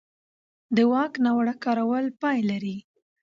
د 0.75 0.77
واک 0.91 1.13
ناوړه 1.23 1.53
کارول 1.63 2.05
پای 2.21 2.39
لري 2.49 2.77